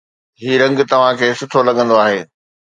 [0.41, 2.21] هي رنگ توهان کي سٺو لڳندو آهي